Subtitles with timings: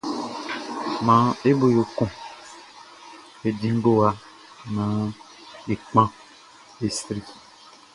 [1.05, 2.11] Maan e bo yo kun
[3.47, 4.09] e di ngowa,
[4.75, 5.07] nán
[5.73, 6.09] e kpan,
[6.85, 7.21] e sri.